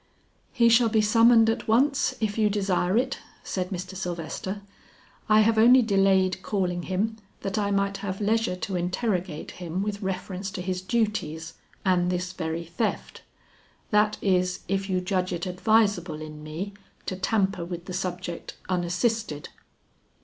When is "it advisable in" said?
15.31-16.41